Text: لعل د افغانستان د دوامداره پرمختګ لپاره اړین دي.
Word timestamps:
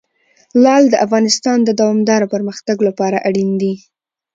لعل 0.63 0.83
د 0.89 0.95
افغانستان 1.05 1.57
د 1.63 1.69
دوامداره 1.79 2.25
پرمختګ 2.33 2.77
لپاره 2.87 3.17
اړین 3.27 3.49
دي. 3.61 3.73